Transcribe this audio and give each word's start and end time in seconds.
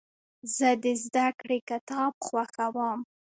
زه 0.55 0.69
د 0.83 0.85
زدهکړې 1.03 1.59
کتاب 1.69 2.13
خوښوم. 2.25 2.99